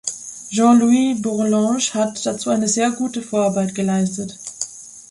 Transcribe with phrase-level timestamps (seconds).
[0.49, 4.35] Jean-Louis Bourlanges hat dazu eine sehr gute Vorarbeit geleistet.